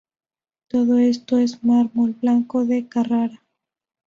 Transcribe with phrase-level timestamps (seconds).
[0.67, 3.43] Todo esto en mármol blanco de Carrara.